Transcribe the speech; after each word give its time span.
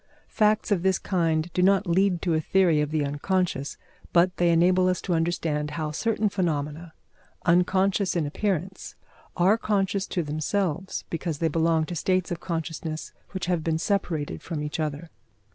Facts 0.29 0.71
of 0.71 0.81
this 0.81 0.97
kind 0.97 1.53
do 1.53 1.61
not 1.61 1.85
lead 1.85 2.23
to 2.23 2.33
a 2.33 2.41
theory 2.41 2.81
of 2.81 2.89
the 2.89 3.05
unconscious, 3.05 3.77
but 4.11 4.37
they 4.37 4.49
enable 4.49 4.87
us 4.87 4.99
to 5.03 5.13
understand 5.13 5.69
how 5.77 5.91
certain 5.91 6.27
phenomena, 6.27 6.93
unconscious 7.45 8.15
in 8.15 8.25
appearance, 8.25 8.95
are 9.37 9.59
conscious 9.59 10.07
to 10.07 10.23
themselves, 10.23 11.03
because 11.11 11.37
they 11.37 11.49
belong 11.49 11.85
to 11.85 11.95
states 11.95 12.31
of 12.31 12.39
consciousness 12.39 13.13
which 13.29 13.45
have 13.45 13.63
been 13.63 13.77
separated 13.77 14.41
from 14.41 14.63
each 14.63 14.79
other. 14.79 15.11